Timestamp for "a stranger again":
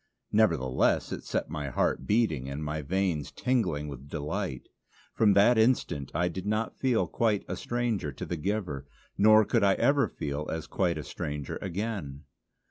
10.97-12.23